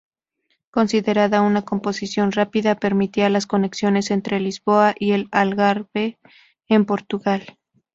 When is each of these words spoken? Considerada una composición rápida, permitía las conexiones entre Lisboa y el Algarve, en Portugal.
Considerada 0.71 1.43
una 1.43 1.61
composición 1.63 2.31
rápida, 2.31 2.73
permitía 2.73 3.29
las 3.29 3.45
conexiones 3.45 4.09
entre 4.09 4.39
Lisboa 4.39 4.95
y 4.99 5.11
el 5.11 5.27
Algarve, 5.31 6.17
en 6.67 6.85
Portugal. 6.85 7.59